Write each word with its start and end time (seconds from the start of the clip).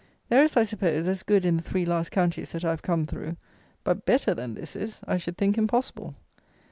There 0.29 0.43
is, 0.43 0.57
I 0.57 0.63
suppose, 0.63 1.07
as 1.07 1.21
good 1.21 1.45
in 1.45 1.57
the 1.57 1.61
three 1.61 1.85
last 1.85 2.09
counties 2.09 2.53
that 2.53 2.65
I 2.65 2.71
have 2.71 2.81
come 2.81 3.05
through; 3.05 3.37
but 3.83 4.03
better 4.03 4.33
than 4.33 4.55
this 4.55 4.75
is, 4.75 4.99
I 5.05 5.17
should 5.17 5.37
think, 5.37 5.59
impossible. 5.59 6.15